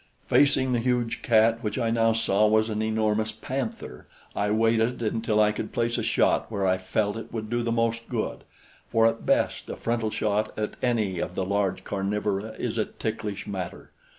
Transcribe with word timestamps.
Facing 0.25 0.71
the 0.71 0.79
huge 0.79 1.21
cat, 1.21 1.61
which 1.63 1.77
I 1.77 1.91
now 1.91 2.11
saw 2.11 2.47
was 2.47 2.71
an 2.71 2.81
enormous 2.81 3.31
panther, 3.31 4.07
I 4.35 4.49
waited 4.49 4.99
until 5.03 5.39
I 5.39 5.51
could 5.51 5.71
place 5.71 5.99
a 5.99 6.01
shot 6.01 6.51
where 6.51 6.65
I 6.65 6.79
felt 6.79 7.17
it 7.17 7.31
would 7.31 7.51
do 7.51 7.61
the 7.61 7.71
most 7.71 8.09
good, 8.09 8.43
for 8.89 9.05
at 9.05 9.27
best 9.27 9.69
a 9.69 9.75
frontal 9.75 10.09
shot 10.09 10.57
at 10.57 10.73
any 10.81 11.19
of 11.19 11.35
the 11.35 11.45
large 11.45 11.83
carnivora 11.83 12.55
is 12.57 12.79
a 12.79 12.85
ticklish 12.85 13.45
matter. 13.45 13.91